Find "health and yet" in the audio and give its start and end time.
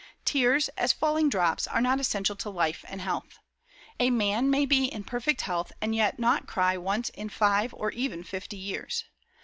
5.41-6.17